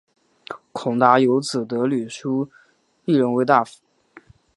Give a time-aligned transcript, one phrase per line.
[0.71, 2.49] 孔达有子得闾叔
[3.05, 3.77] 榖仍为大夫。